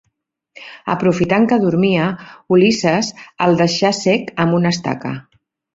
[0.93, 2.09] Aprofitant que dormia,
[2.57, 3.13] Ulisses,
[3.49, 5.19] el deixà cec amb una estaca.